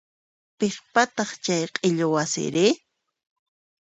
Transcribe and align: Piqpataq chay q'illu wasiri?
Piqpataq 0.57 1.31
chay 1.43 1.63
q'illu 1.75 2.05
wasiri? 2.13 2.67